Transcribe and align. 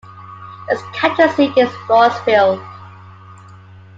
Its 0.69 0.81
county 0.97 1.27
seat 1.35 1.55
is 1.59 1.69
Floresville. 1.85 2.57